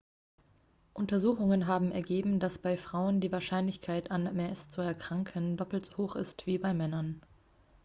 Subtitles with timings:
[0.95, 6.15] untersuchungen haben ergeben dass bei frauen die wahrscheinlichkeit an ms zu erkranken doppelt so hoch
[6.15, 7.21] ist wie bei männern